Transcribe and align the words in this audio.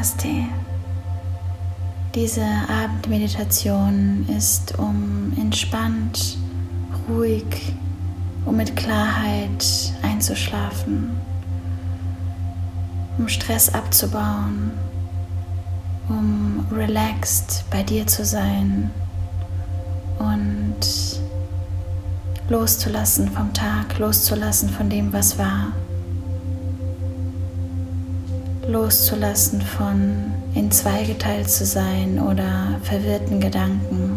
Namaste. 0.00 0.46
Diese 2.14 2.42
Abendmeditation 2.42 4.26
ist, 4.34 4.78
um 4.78 5.30
entspannt, 5.38 6.38
ruhig, 7.06 7.74
um 8.46 8.56
mit 8.56 8.76
Klarheit 8.76 9.92
einzuschlafen, 10.00 11.10
um 13.18 13.28
Stress 13.28 13.74
abzubauen, 13.74 14.70
um 16.08 16.66
relaxed 16.72 17.66
bei 17.70 17.82
dir 17.82 18.06
zu 18.06 18.24
sein 18.24 18.90
und 20.18 21.20
loszulassen 22.48 23.30
vom 23.30 23.52
Tag, 23.52 23.98
loszulassen 23.98 24.70
von 24.70 24.88
dem, 24.88 25.12
was 25.12 25.38
war, 25.38 25.72
loszulassen 28.70 29.60
von 29.60 30.32
in 30.54 30.70
zwei 30.70 31.04
geteilt 31.04 31.50
zu 31.50 31.64
sein 31.64 32.20
oder 32.20 32.78
verwirrten 32.82 33.40
Gedanken. 33.40 34.16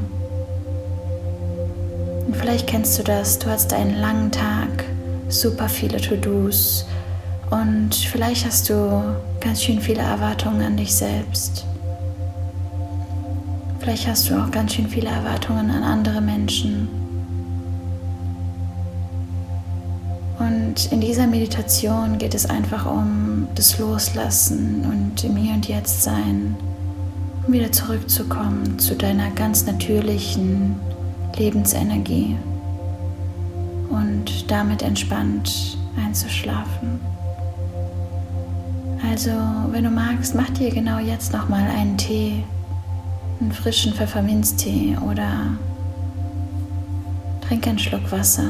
Und 2.27 2.35
vielleicht 2.35 2.67
kennst 2.67 2.97
du 2.97 3.03
das, 3.03 3.39
du 3.39 3.47
hast 3.47 3.73
einen 3.73 3.99
langen 3.99 4.31
Tag, 4.31 4.85
super 5.29 5.67
viele 5.67 5.99
To-Dos 5.99 6.85
und 7.49 7.93
vielleicht 7.95 8.45
hast 8.45 8.69
du 8.69 9.03
ganz 9.39 9.63
schön 9.63 9.81
viele 9.81 10.01
Erwartungen 10.01 10.61
an 10.61 10.77
dich 10.77 10.93
selbst. 10.95 11.65
Vielleicht 13.79 14.07
hast 14.07 14.29
du 14.29 14.35
auch 14.35 14.49
ganz 14.49 14.75
schön 14.75 14.87
viele 14.87 15.09
Erwartungen 15.09 15.69
an 15.69 15.83
andere 15.83 16.21
Menschen. 16.21 17.02
Und 20.73 20.91
in 20.91 21.01
dieser 21.01 21.27
Meditation 21.27 22.17
geht 22.17 22.33
es 22.33 22.47
einfach 22.47 22.87
um 22.87 23.47
das 23.53 23.77
Loslassen 23.77 24.83
und 24.91 25.23
im 25.23 25.35
Hier 25.35 25.53
und 25.53 25.67
Jetzt 25.67 26.01
sein, 26.01 26.55
um 27.45 27.53
wieder 27.53 27.71
zurückzukommen 27.71 28.79
zu 28.79 28.95
deiner 28.95 29.29
ganz 29.29 29.67
natürlichen 29.67 30.75
Lebensenergie 31.37 32.37
und 33.91 34.49
damit 34.49 34.81
entspannt 34.81 35.77
einzuschlafen. 36.03 36.99
Also, 39.07 39.29
wenn 39.69 39.83
du 39.83 39.91
magst, 39.91 40.33
mach 40.33 40.49
dir 40.49 40.71
genau 40.71 40.97
jetzt 40.97 41.33
nochmal 41.33 41.69
einen 41.69 41.99
Tee, 41.99 42.43
einen 43.39 43.51
frischen 43.51 43.93
Pfefferminztee 43.93 44.97
oder 45.07 45.29
trink 47.41 47.67
einen 47.67 47.77
Schluck 47.77 48.11
Wasser. 48.11 48.49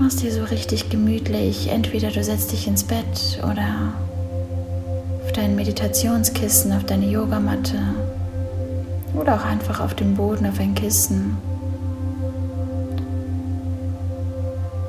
Mach's 0.00 0.16
dir 0.16 0.32
so 0.32 0.44
richtig 0.44 0.88
gemütlich. 0.88 1.68
Entweder 1.68 2.10
du 2.10 2.24
setzt 2.24 2.52
dich 2.52 2.66
ins 2.66 2.84
Bett 2.84 3.38
oder 3.42 3.92
auf 5.22 5.32
dein 5.32 5.54
Meditationskissen, 5.54 6.72
auf 6.72 6.84
deine 6.84 7.04
Yogamatte 7.04 7.76
oder 9.14 9.34
auch 9.34 9.44
einfach 9.44 9.78
auf 9.78 9.92
dem 9.92 10.14
Boden 10.14 10.46
auf 10.46 10.58
ein 10.58 10.74
Kissen. 10.74 11.36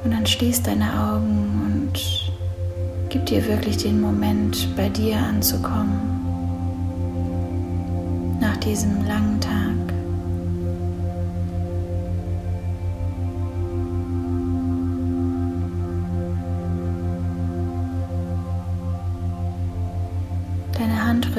Und 0.06 0.12
dann 0.12 0.26
schließ 0.26 0.64
deine 0.64 0.86
Augen 0.86 1.92
und 1.92 2.32
gib 3.10 3.26
dir 3.26 3.46
wirklich 3.50 3.76
den 3.76 4.00
Moment, 4.00 4.74
bei 4.78 4.88
dir 4.88 5.18
anzukommen. 5.18 6.00
Nach 8.40 8.56
diesem 8.58 9.06
langen 9.06 9.42
Tag. 9.42 10.01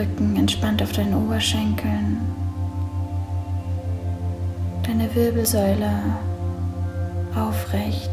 Handrücken 0.02 0.36
entspannt 0.36 0.82
auf 0.82 0.92
deinen 0.92 1.14
Oberschenkeln, 1.14 2.18
deine 4.84 5.14
Wirbelsäule 5.14 5.90
aufrecht, 7.36 8.10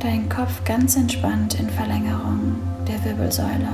dein 0.00 0.28
Kopf 0.30 0.64
ganz 0.64 0.96
entspannt 0.96 1.60
in 1.60 1.68
Verlängerung 1.68 2.56
der 2.88 3.04
Wirbelsäule. 3.04 3.68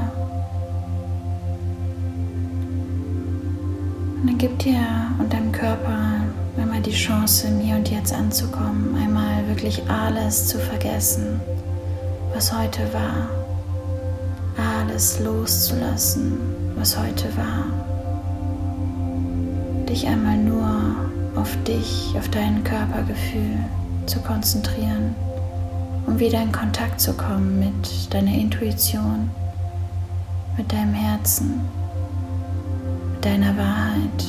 Und 4.20 4.26
dann 4.26 4.38
gib 4.38 4.58
dir 4.58 4.80
und 5.18 5.32
deinem 5.32 5.52
Körper 5.52 6.22
einmal 6.60 6.80
die 6.80 6.90
Chance, 6.90 7.46
im 7.46 7.60
Hier 7.60 7.76
und 7.76 7.88
Jetzt 7.88 8.12
anzukommen, 8.12 8.96
einmal 8.96 9.46
wirklich 9.46 9.80
alles 9.88 10.48
zu 10.48 10.58
vergessen, 10.58 11.40
was 12.34 12.52
heute 12.56 12.92
war 12.92 13.41
alles 14.92 15.20
loszulassen, 15.20 16.38
was 16.76 16.98
heute 16.98 17.24
war. 17.34 17.64
Dich 19.88 20.06
einmal 20.06 20.36
nur 20.36 20.68
auf 21.34 21.56
dich, 21.66 22.12
auf 22.18 22.28
dein 22.28 22.62
Körpergefühl 22.62 23.56
zu 24.04 24.18
konzentrieren, 24.20 25.14
um 26.06 26.18
wieder 26.18 26.42
in 26.42 26.52
Kontakt 26.52 27.00
zu 27.00 27.14
kommen 27.14 27.58
mit 27.58 28.12
deiner 28.12 28.34
Intuition, 28.34 29.30
mit 30.58 30.70
deinem 30.70 30.92
Herzen, 30.92 31.62
mit 33.14 33.24
deiner 33.24 33.56
Wahrheit. 33.56 34.26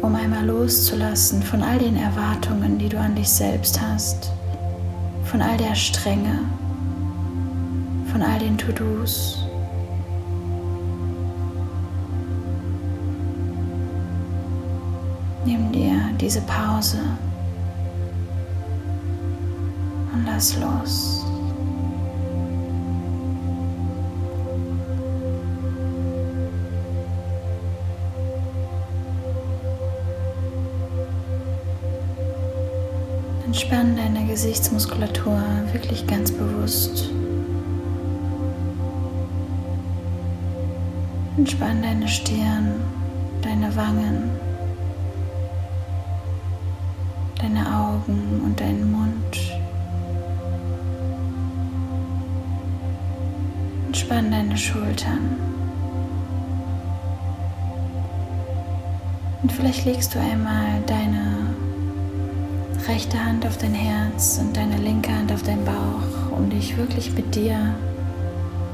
Um 0.00 0.16
einmal 0.16 0.44
loszulassen 0.44 1.44
von 1.44 1.62
all 1.62 1.78
den 1.78 1.96
Erwartungen, 1.96 2.76
die 2.78 2.88
du 2.88 2.98
an 2.98 3.14
dich 3.14 3.28
selbst 3.28 3.80
hast, 3.80 4.32
von 5.26 5.40
all 5.40 5.56
der 5.56 5.76
Strenge, 5.76 6.40
von 8.12 8.22
all 8.22 8.38
den 8.38 8.58
To-Dos. 8.58 9.38
Nimm 15.46 15.72
dir 15.72 15.94
diese 16.20 16.42
Pause 16.42 16.98
und 20.12 20.26
lass 20.26 20.56
los. 20.60 21.24
Entspann 33.46 33.96
deine 33.96 34.26
Gesichtsmuskulatur 34.26 35.42
wirklich 35.72 36.06
ganz 36.06 36.30
bewusst. 36.30 37.10
Entspann 41.34 41.80
deine 41.80 42.06
Stirn, 42.08 42.74
deine 43.40 43.74
Wangen, 43.74 44.30
deine 47.40 47.66
Augen 47.74 48.42
und 48.44 48.60
deinen 48.60 48.92
Mund. 48.92 49.38
Entspann 53.86 54.30
deine 54.30 54.58
Schultern. 54.58 55.36
Und 59.42 59.50
vielleicht 59.50 59.86
legst 59.86 60.14
du 60.14 60.20
einmal 60.20 60.82
deine 60.86 61.54
rechte 62.86 63.18
Hand 63.18 63.46
auf 63.46 63.56
dein 63.56 63.74
Herz 63.74 64.38
und 64.38 64.54
deine 64.54 64.76
linke 64.76 65.10
Hand 65.10 65.32
auf 65.32 65.42
deinen 65.42 65.64
Bauch, 65.64 66.36
um 66.36 66.50
dich 66.50 66.76
wirklich 66.76 67.10
mit 67.14 67.34
dir, 67.34 67.74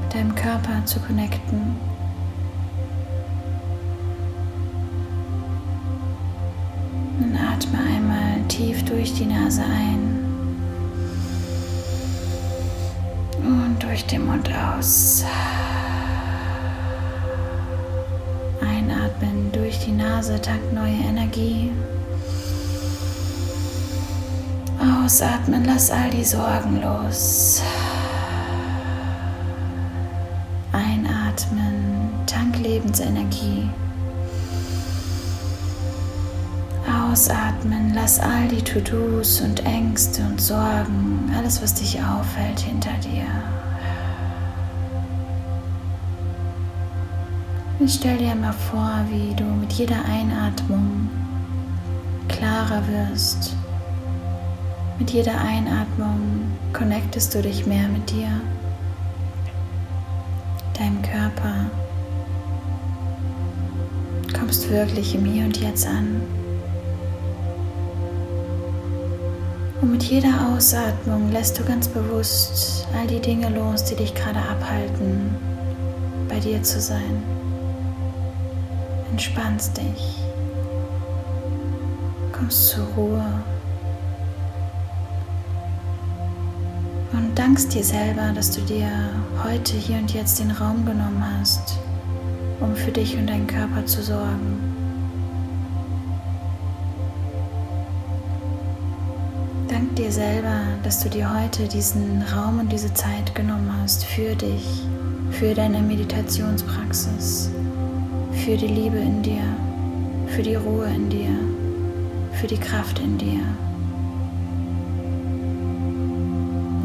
mit 0.01 0.13
deinem 0.13 0.35
Körper 0.35 0.83
zu 0.85 0.99
connecten. 0.99 1.98
Tief 8.59 8.83
durch 8.83 9.13
die 9.13 9.25
Nase 9.25 9.61
ein 9.61 10.25
und 13.41 13.81
durch 13.81 14.05
den 14.05 14.25
Mund 14.25 14.49
aus. 14.53 15.23
Einatmen 18.59 19.49
durch 19.53 19.79
die 19.85 19.93
Nase 19.93 20.41
tankt 20.41 20.73
neue 20.73 20.91
Energie. 20.91 21.71
Ausatmen, 24.77 25.63
lass 25.65 25.89
all 25.89 26.09
die 26.09 26.25
Sorgen 26.25 26.81
los. 26.81 27.61
Einatmen, 30.73 32.11
tank 32.25 32.59
Lebensenergie. 32.59 33.69
Ausatmen, 37.11 37.93
lass 37.95 38.19
all 38.19 38.47
die 38.49 38.61
To-Dos 38.61 39.41
und 39.41 39.65
Ängste 39.65 40.21
und 40.21 40.39
Sorgen, 40.39 41.31
alles, 41.35 41.61
was 41.61 41.73
dich 41.73 41.99
aufhält, 42.03 42.59
hinter 42.59 42.91
dir. 43.03 43.25
Und 47.79 47.89
stell 47.89 48.17
dir 48.17 48.35
mal 48.35 48.53
vor, 48.53 49.05
wie 49.09 49.33
du 49.33 49.43
mit 49.43 49.73
jeder 49.73 50.03
Einatmung 50.05 51.09
klarer 52.27 52.83
wirst, 52.87 53.55
Mit 54.99 55.11
jeder 55.11 55.39
Einatmung 55.39 56.51
connectest 56.73 57.33
du 57.33 57.41
dich 57.41 57.65
mehr 57.65 57.87
mit 57.87 58.11
dir, 58.11 58.27
deinem 60.77 61.01
Körper, 61.01 61.69
kommst 64.37 64.69
wirklich 64.69 65.15
im 65.15 65.23
Hier 65.23 65.45
und 65.45 65.55
Jetzt 65.57 65.87
an. 65.87 66.21
Und 69.81 69.91
mit 69.91 70.03
jeder 70.03 70.29
Ausatmung 70.49 71.31
lässt 71.31 71.57
du 71.57 71.63
ganz 71.63 71.87
bewusst 71.87 72.85
all 72.97 73.07
die 73.07 73.21
Dinge 73.21 73.49
los, 73.49 73.85
die 73.85 73.95
dich 73.95 74.13
gerade 74.13 74.39
abhalten, 74.39 75.33
bei 76.27 76.39
dir 76.39 76.61
zu 76.63 76.81
sein. 76.81 77.23
Entspannst 79.11 79.77
dich, 79.77 80.17
kommst 82.33 82.69
zur 82.69 82.85
Ruhe 82.97 83.23
und 87.13 87.37
dankst 87.39 87.73
dir 87.73 87.83
selber, 87.83 88.33
dass 88.35 88.51
du 88.51 88.61
dir 88.61 88.89
heute 89.43 89.77
hier 89.77 89.97
und 89.97 90.13
jetzt 90.13 90.39
den 90.39 90.51
Raum 90.51 90.85
genommen 90.85 91.23
hast, 91.39 91.77
um 92.59 92.75
für 92.75 92.91
dich 92.91 93.17
und 93.17 93.27
deinen 93.27 93.47
Körper 93.47 93.85
zu 93.85 94.03
sorgen. 94.03 94.78
Dir 100.09 100.13
selber, 100.13 100.61
dass 100.83 101.03
du 101.03 101.09
dir 101.09 101.31
heute 101.31 101.67
diesen 101.67 102.23
Raum 102.33 102.59
und 102.59 102.71
diese 102.71 102.91
Zeit 102.95 103.35
genommen 103.35 103.71
hast 103.79 104.05
für 104.05 104.33
dich, 104.33 104.81
für 105.29 105.53
deine 105.53 105.81
Meditationspraxis, 105.81 107.51
für 108.31 108.57
die 108.57 108.67
Liebe 108.67 108.97
in 108.97 109.21
dir, 109.21 109.43
für 110.27 110.41
die 110.41 110.55
Ruhe 110.55 110.87
in 110.87 111.09
dir, 111.09 111.29
für 112.39 112.47
die 112.47 112.57
Kraft 112.57 112.99
in 112.99 113.17
dir. 113.19 113.39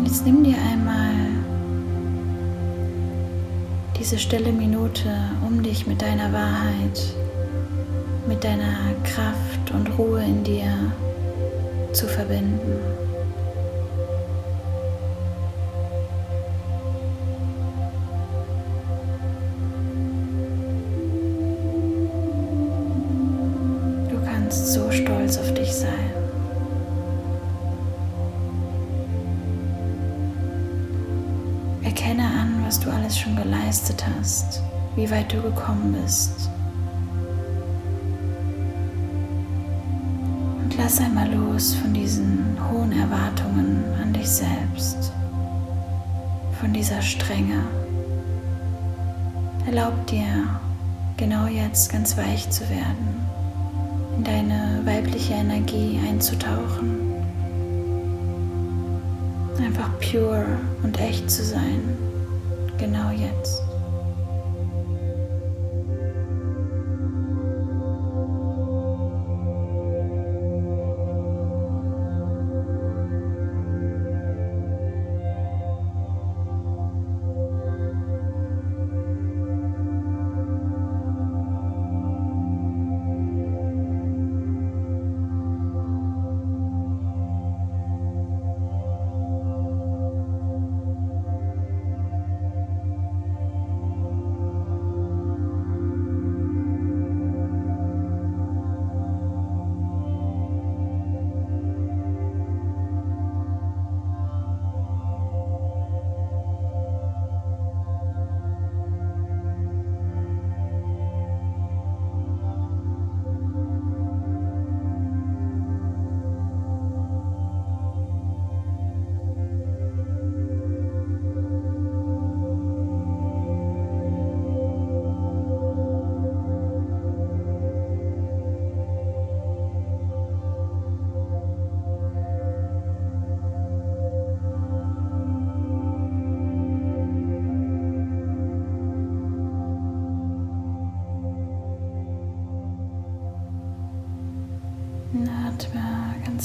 jetzt 0.05 0.27
nimm 0.27 0.45
dir 0.45 0.57
einmal 0.71 1.15
diese 3.99 4.19
stille 4.19 4.53
Minute, 4.53 5.11
um 5.47 5.63
dich 5.63 5.87
mit 5.87 6.03
deiner 6.03 6.31
Wahrheit, 6.31 7.01
mit 8.29 8.45
deiner 8.45 8.77
Kraft 9.03 9.71
und 9.73 9.99
Ruhe 9.99 10.23
in 10.23 10.45
dir 10.45 10.93
zu 11.95 12.07
verbinden. 12.07 13.04
Wie 35.05 35.11
weit 35.11 35.31
du 35.31 35.43
gekommen 35.43 35.95
bist. 36.03 36.49
Und 40.63 40.75
lass 40.79 40.99
einmal 40.99 41.31
los 41.31 41.75
von 41.75 41.93
diesen 41.93 42.57
hohen 42.71 42.93
Erwartungen 42.93 43.85
an 44.01 44.15
dich 44.15 44.31
selbst, 44.31 45.13
von 46.59 46.73
dieser 46.73 47.03
Strenge. 47.03 47.65
Erlaub 49.67 50.07
dir, 50.07 50.47
genau 51.19 51.49
jetzt 51.49 51.93
ganz 51.93 52.17
weich 52.17 52.49
zu 52.49 52.63
werden, 52.71 53.27
in 54.17 54.25
deine 54.25 54.81
weibliche 54.87 55.35
Energie 55.35 56.01
einzutauchen 56.09 57.13
einfach 59.63 59.91
pure 59.99 60.45
und 60.83 60.99
echt 61.01 61.31
zu 61.31 61.43
sein, 61.43 61.97
genau 62.79 63.11
jetzt. 63.11 63.64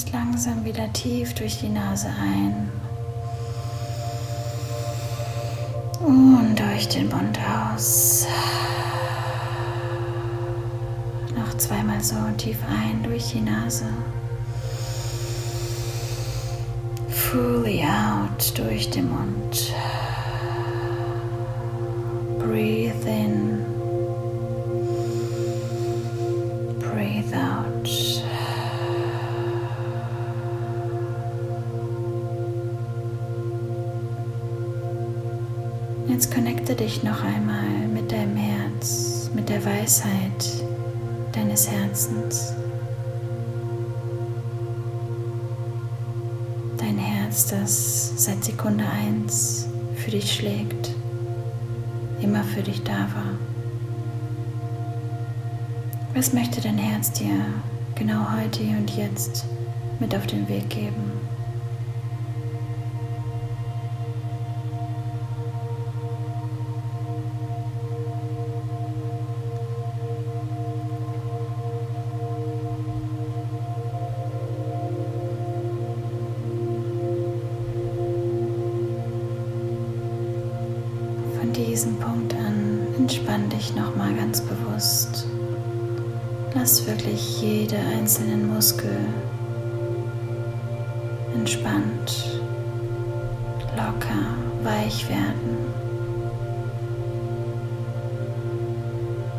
Atme 0.00 0.12
ganz 0.12 0.12
langsam 0.12 0.64
wieder 0.64 0.90
tief 0.92 1.34
durch 1.34 1.60
die 1.60 1.68
Nase 1.68 2.08
ein 2.08 2.70
und 6.00 6.56
durch 6.58 6.88
den 6.88 7.08
Mund 7.08 7.38
aus. 7.74 8.26
Noch 11.36 11.56
zweimal 11.56 12.02
so 12.02 12.16
tief 12.36 12.58
ein 12.68 13.02
durch 13.02 13.32
die 13.32 13.40
Nase. 13.40 13.86
Fully 17.08 17.82
out 17.82 18.58
durch 18.58 18.90
den 18.90 19.10
Mund. 19.10 19.72
Breathe 22.38 23.06
in. 23.06 23.59
Jetzt 36.10 36.34
connecte 36.34 36.74
dich 36.74 37.04
noch 37.04 37.22
einmal 37.22 37.86
mit 37.94 38.10
deinem 38.10 38.36
Herz, 38.36 39.30
mit 39.32 39.48
der 39.48 39.64
Weisheit 39.64 40.44
deines 41.30 41.70
Herzens. 41.70 42.52
Dein 46.78 46.98
Herz, 46.98 47.46
das 47.46 48.24
seit 48.24 48.42
Sekunde 48.42 48.84
1 49.06 49.68
für 49.94 50.10
dich 50.10 50.32
schlägt, 50.32 50.90
immer 52.20 52.42
für 52.42 52.62
dich 52.62 52.82
da 52.82 53.06
war. 53.14 53.38
Was 56.12 56.32
möchte 56.32 56.60
dein 56.60 56.78
Herz 56.78 57.12
dir 57.12 57.36
genau 57.94 58.26
heute 58.36 58.62
und 58.62 58.90
jetzt 58.96 59.44
mit 60.00 60.12
auf 60.16 60.26
den 60.26 60.48
Weg 60.48 60.68
geben? 60.70 61.29
Diesem 81.66 81.96
Punkt 81.96 82.34
an 82.34 82.86
entspann 82.96 83.48
dich 83.48 83.74
nochmal 83.74 84.14
ganz 84.14 84.40
bewusst. 84.40 85.26
Lass 86.54 86.86
wirklich 86.86 87.40
jede 87.40 87.76
einzelnen 87.76 88.52
Muskel 88.52 88.98
entspannt, 91.34 92.40
locker, 93.76 94.34
weich 94.62 95.08
werden. 95.08 95.72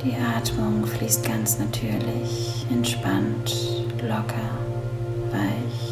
Die 0.03 0.15
Atmung 0.15 0.85
fließt 0.85 1.23
ganz 1.23 1.59
natürlich, 1.59 2.65
entspannt, 2.71 3.53
locker, 4.01 4.49
weich. 5.31 5.90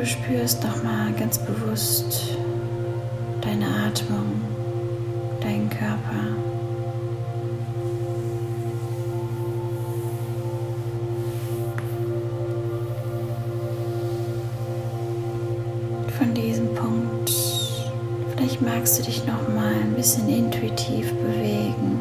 Du 0.00 0.06
spürst 0.06 0.64
nochmal 0.64 1.12
ganz 1.12 1.38
bewusst 1.38 2.38
deine 3.42 3.66
Atmung, 3.66 4.40
deinen 5.42 5.68
Körper. 5.68 5.98
Von 16.18 16.32
diesem 16.32 16.74
Punkt, 16.74 17.30
vielleicht 18.34 18.62
magst 18.62 18.98
du 18.98 19.02
dich 19.02 19.26
noch 19.26 19.48
mal 19.54 19.74
ein 19.74 19.92
bisschen 19.96 20.26
intuitiv 20.30 21.12
bewegen. 21.12 22.00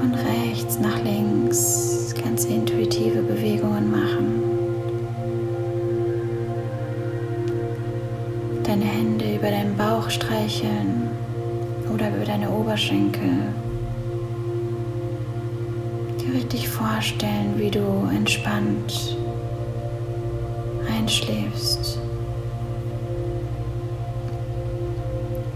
Von 0.00 0.14
rechts 0.14 0.78
nach 0.78 1.02
links 1.04 2.14
ganz 2.24 2.46
intuitive 2.46 3.20
Bewegungen 3.20 3.90
machen. 3.90 4.47
Streicheln 10.28 11.08
oder 11.92 12.10
über 12.10 12.24
deine 12.24 12.50
Oberschenkel. 12.50 13.30
Dir 16.20 16.34
richtig 16.34 16.68
vorstellen, 16.68 17.54
wie 17.56 17.70
du 17.70 18.08
entspannt 18.14 19.16
einschläfst. 20.94 21.98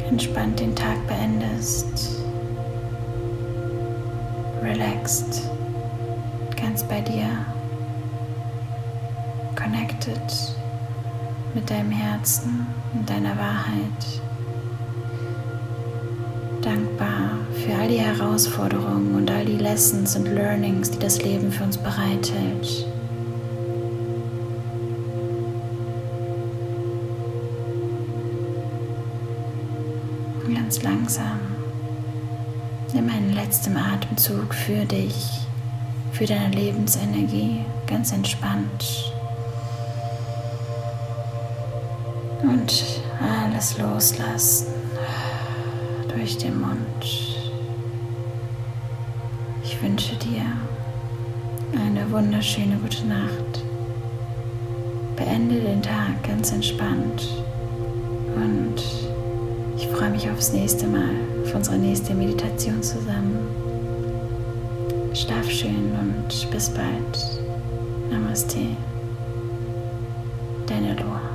Entspannt 0.08 0.60
den 0.60 0.74
Tag 0.74 1.06
beendest. 1.06 2.22
Relaxed, 4.62 5.50
ganz 6.56 6.82
bei 6.84 7.00
dir. 7.00 7.26
Connected 9.54 10.18
mit 11.54 11.68
deinem 11.68 11.90
Herzen 11.90 12.66
und 12.94 13.08
deiner 13.08 13.36
Wahrheit. 13.36 14.22
Dankbar 16.62 17.38
für 17.52 17.75
all 17.75 17.88
die 17.88 17.99
Herausforderungen 17.99 19.16
und 19.16 19.28
all 19.33 19.45
die 19.45 19.57
Lessons 19.57 20.14
und 20.14 20.26
Learnings, 20.26 20.92
die 20.92 20.99
das 21.00 21.21
Leben 21.21 21.50
für 21.50 21.64
uns 21.64 21.76
bereithält. 21.76 22.87
Und 30.47 30.54
ganz 30.54 30.83
langsam 30.85 31.40
nimm 32.95 33.11
einen 33.11 33.35
letzten 33.35 33.76
Atemzug 33.76 34.54
für 34.54 34.85
dich, 34.85 35.16
für 36.12 36.26
deine 36.26 36.54
Lebensenergie, 36.54 37.64
ganz 37.88 38.12
entspannt. 38.12 39.12
Und 42.45 42.85
alles 43.21 43.78
loslassen 43.78 44.81
durch 46.22 46.38
den 46.38 46.60
Mund. 46.60 47.04
Ich 49.64 49.82
wünsche 49.82 50.14
dir 50.14 50.44
eine 51.76 52.08
wunderschöne 52.12 52.76
gute 52.76 53.04
Nacht. 53.08 53.64
Beende 55.16 55.56
den 55.56 55.82
Tag 55.82 56.22
ganz 56.22 56.52
entspannt 56.52 57.28
und 58.36 58.80
ich 59.76 59.88
freue 59.88 60.10
mich 60.10 60.30
aufs 60.30 60.52
nächste 60.52 60.86
Mal, 60.86 61.10
auf 61.42 61.56
unsere 61.56 61.76
nächste 61.76 62.14
Meditation 62.14 62.80
zusammen. 62.80 63.48
Schlaf 65.14 65.50
schön 65.50 65.90
und 66.00 66.50
bis 66.52 66.68
bald. 66.68 67.42
Namaste. 68.12 68.60
Deine 70.68 70.94
Loa. 70.94 71.31